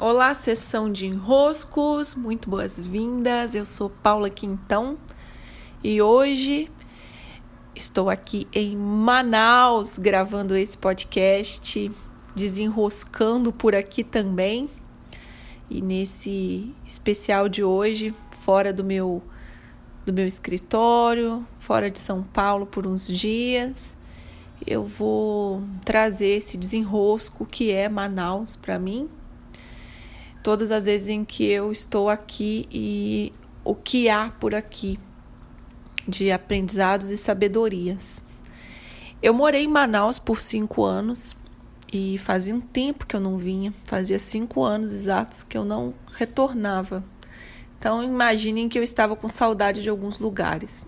[0.00, 3.54] Olá, sessão de enroscos, muito boas-vindas.
[3.54, 4.96] Eu sou Paula Quintão
[5.84, 6.70] e hoje
[7.74, 11.90] estou aqui em Manaus gravando esse podcast,
[12.34, 14.68] desenroscando por aqui também.
[15.68, 19.22] E nesse especial de hoje, fora do meu
[20.06, 23.98] do meu escritório, fora de São Paulo por uns dias,
[24.66, 29.08] eu vou trazer esse desenrosco que é Manaus para mim
[30.42, 33.32] todas as vezes em que eu estou aqui e
[33.64, 34.98] o que há por aqui
[36.06, 38.20] de aprendizados e sabedorias.
[39.22, 41.36] Eu morei em Manaus por cinco anos
[41.92, 45.94] e fazia um tempo que eu não vinha, fazia cinco anos exatos que eu não
[46.14, 47.04] retornava.
[47.78, 50.86] Então imaginem que eu estava com saudade de alguns lugares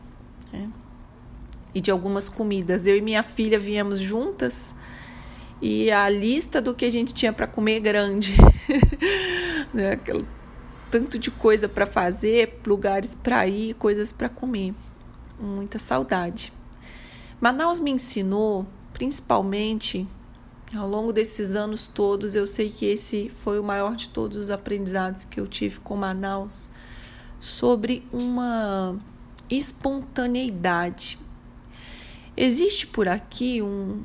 [0.53, 0.69] né?
[1.73, 2.87] e de algumas comidas.
[2.87, 4.75] Eu e minha filha viemos juntas
[5.67, 8.37] e a lista do que a gente tinha para comer é grande.
[9.73, 9.93] né?
[9.93, 10.27] Aquele
[10.91, 14.75] tanto de coisa para fazer, lugares para ir, coisas para comer.
[15.41, 16.53] Muita saudade.
[17.41, 20.07] Manaus me ensinou, principalmente
[20.77, 24.51] ao longo desses anos todos, eu sei que esse foi o maior de todos os
[24.51, 26.69] aprendizados que eu tive com Manaus
[27.41, 28.99] sobre uma
[29.49, 31.19] espontaneidade.
[32.37, 34.03] Existe por aqui um,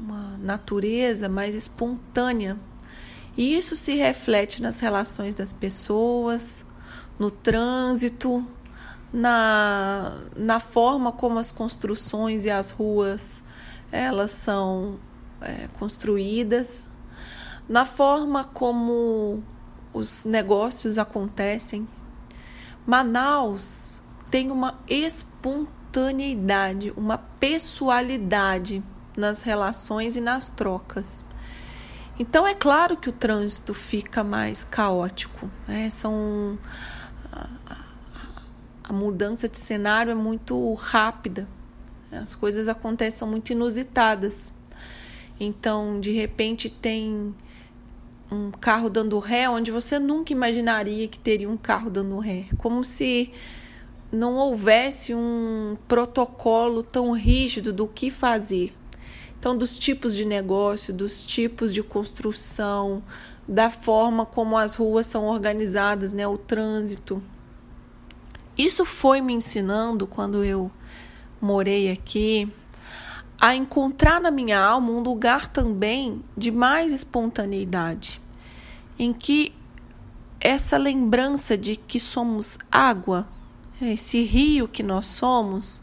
[0.00, 2.56] uma natureza mais espontânea.
[3.36, 6.64] E isso se reflete nas relações das pessoas,
[7.18, 8.46] no trânsito,
[9.12, 13.42] na, na forma como as construções e as ruas
[13.92, 14.98] elas são
[15.40, 16.88] é, construídas,
[17.68, 19.42] na forma como
[19.92, 21.86] os negócios acontecem.
[22.86, 28.82] Manaus tem uma espontaneidade, uma pessoalidade
[29.16, 31.24] nas relações e nas trocas.
[32.18, 35.50] Então é claro que o trânsito fica mais caótico.
[35.66, 35.88] Né?
[35.88, 36.58] São
[37.32, 37.48] a,
[38.84, 41.48] a mudança de cenário é muito rápida.
[42.12, 44.52] As coisas acontecem muito inusitadas.
[45.38, 47.34] Então, de repente, tem
[48.30, 52.46] um carro dando ré onde você nunca imaginaria que teria um carro dando ré.
[52.58, 53.32] Como se
[54.12, 58.74] não houvesse um protocolo tão rígido do que fazer.
[59.40, 63.02] Então, dos tipos de negócio, dos tipos de construção,
[63.48, 67.22] da forma como as ruas são organizadas, né, o trânsito.
[68.56, 70.70] Isso foi me ensinando quando eu
[71.40, 72.52] morei aqui
[73.40, 78.20] a encontrar na minha alma um lugar também de mais espontaneidade,
[78.98, 79.54] em que
[80.38, 83.26] essa lembrança de que somos água,
[83.80, 85.82] esse rio que nós somos,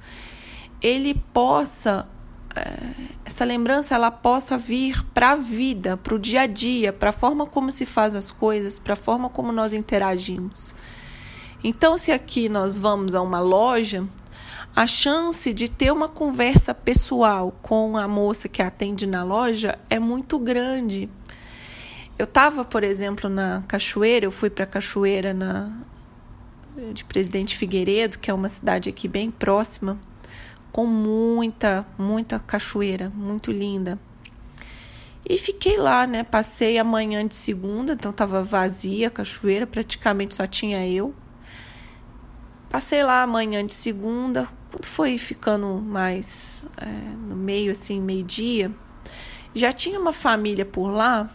[0.80, 2.08] ele possa
[3.26, 7.14] essa lembrança ela possa vir para a vida, para o dia a dia, para a
[7.14, 10.74] forma como se faz as coisas, para a forma como nós interagimos.
[11.64, 14.08] Então, se aqui nós vamos a uma loja,
[14.76, 20.00] a chance de ter uma conversa pessoal com a moça que atende na loja é
[20.00, 21.10] muito grande.
[22.18, 25.72] Eu estava, por exemplo, na Cachoeira, eu fui para a Cachoeira na,
[26.94, 29.98] de Presidente Figueiredo, que é uma cidade aqui bem próxima
[30.78, 33.98] com muita, muita cachoeira, muito linda.
[35.28, 36.24] E fiquei lá, né?
[36.24, 41.16] Passei a manhã de segunda, então estava vazia a cachoeira, praticamente só tinha eu.
[42.70, 46.86] Passei lá a manhã de segunda, quando foi ficando mais é,
[47.28, 48.72] no meio, assim, meio-dia,
[49.56, 51.28] já tinha uma família por lá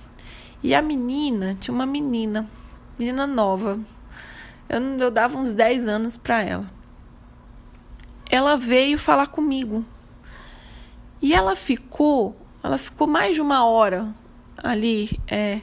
[0.63, 2.49] e a menina, tinha uma menina,
[2.97, 3.81] menina nova.
[4.69, 6.82] Eu, eu dava uns 10 anos para ela
[8.33, 9.85] ela veio falar comigo.
[11.21, 12.35] E ela ficou,
[12.65, 14.09] ela ficou mais de uma hora
[14.57, 15.61] ali, é,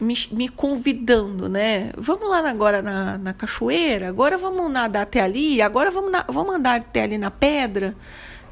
[0.00, 1.92] me, me convidando, né?
[1.96, 6.56] Vamos lá agora na, na cachoeira, agora vamos nadar até ali, agora vamos, na, vamos
[6.56, 7.94] andar até ali na pedra,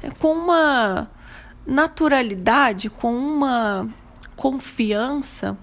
[0.01, 1.11] é, com uma
[1.65, 3.89] naturalidade, com uma
[4.37, 5.57] confiança,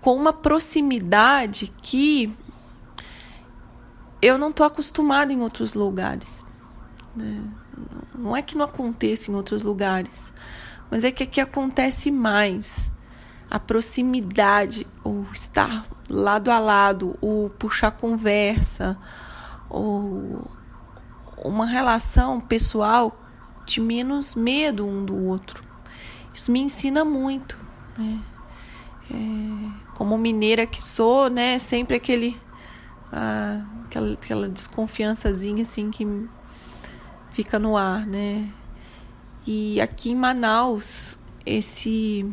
[0.00, 2.34] com uma proximidade que
[4.20, 6.44] eu não estou acostumada em outros lugares.
[7.14, 7.48] Né?
[8.14, 10.32] Não é que não aconteça em outros lugares,
[10.90, 12.90] mas é que aqui acontece mais.
[13.48, 18.98] A proximidade, o estar lado a lado, o puxar conversa,
[19.70, 20.42] o
[21.44, 23.16] uma relação pessoal
[23.64, 25.62] de menos medo um do outro.
[26.32, 27.56] Isso me ensina muito,
[27.96, 28.20] né?
[29.10, 31.58] É, como mineira que sou, né?
[31.58, 32.40] Sempre aquele
[33.12, 36.06] ah, aquela, aquela desconfiançazinha assim que
[37.32, 38.48] fica no ar, né?
[39.46, 42.26] E aqui em Manaus, esse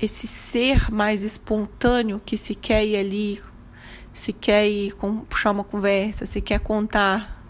[0.00, 3.42] esse ser mais espontâneo que se quer ir ali,
[4.12, 7.44] se quer ir com, puxar uma conversa, se quer contar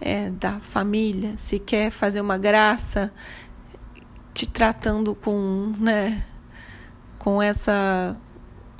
[0.00, 3.12] é, da família, se quer fazer uma graça,
[4.32, 6.24] te tratando com, né,
[7.18, 8.16] com essa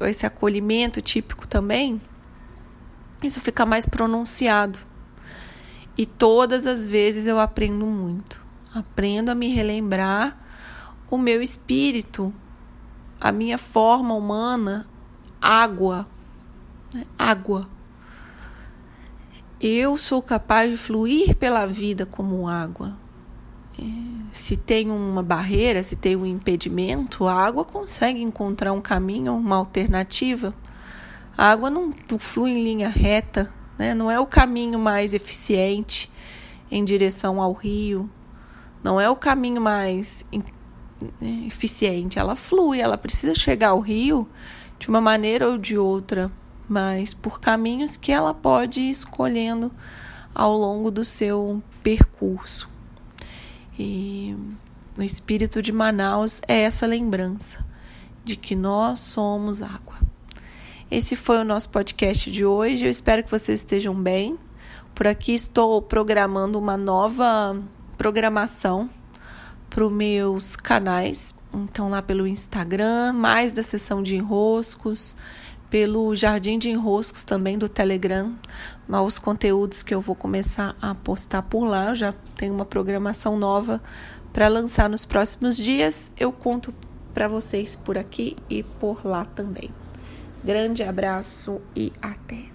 [0.00, 2.00] esse acolhimento típico também,
[3.22, 4.78] isso fica mais pronunciado.
[5.96, 8.43] E todas as vezes eu aprendo muito.
[8.75, 10.38] Aprendo a me relembrar
[11.11, 12.32] o meu espírito,
[13.20, 14.87] a minha forma humana,
[15.40, 16.06] água.
[16.94, 17.05] Né?
[17.19, 17.69] Água.
[19.61, 22.96] Eu sou capaz de fluir pela vida como água.
[23.78, 23.82] É,
[24.32, 29.56] se tem uma barreira, se tem um impedimento, a água consegue encontrar um caminho, uma
[29.56, 30.55] alternativa.
[31.36, 33.94] A água não flui em linha reta, né?
[33.94, 36.10] não é o caminho mais eficiente
[36.70, 38.10] em direção ao rio,
[38.82, 40.24] não é o caminho mais
[41.20, 42.18] né, eficiente.
[42.18, 44.28] Ela flui, ela precisa chegar ao rio
[44.78, 46.30] de uma maneira ou de outra
[46.70, 49.74] mas por caminhos que ela pode ir escolhendo
[50.32, 52.70] ao longo do seu percurso.
[53.76, 54.36] E
[54.96, 57.66] o espírito de Manaus é essa lembrança
[58.24, 59.96] de que nós somos água.
[60.90, 62.84] Esse foi o nosso podcast de hoje.
[62.84, 64.37] Eu espero que vocês estejam bem.
[64.92, 67.56] Por aqui estou programando uma nova
[67.96, 68.90] programação
[69.69, 71.32] para os meus canais.
[71.54, 75.14] Então, lá pelo Instagram, mais da sessão de enroscos
[75.70, 78.34] pelo Jardim de Enroscos também do Telegram,
[78.88, 81.90] novos conteúdos que eu vou começar a postar por lá.
[81.90, 83.81] Eu já tenho uma programação nova
[84.32, 86.10] para lançar nos próximos dias.
[86.19, 86.75] Eu conto
[87.14, 89.70] para vocês por aqui e por lá também.
[90.42, 92.50] Grande abraço e até!